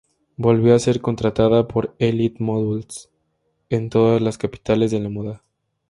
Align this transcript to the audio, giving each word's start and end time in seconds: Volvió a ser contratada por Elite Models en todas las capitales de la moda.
Volvió 0.35 0.73
a 0.73 0.79
ser 0.79 0.99
contratada 0.99 1.67
por 1.67 1.93
Elite 1.99 2.43
Models 2.43 3.11
en 3.69 3.91
todas 3.91 4.19
las 4.19 4.39
capitales 4.39 4.89
de 4.89 4.99
la 4.99 5.09
moda. 5.09 5.43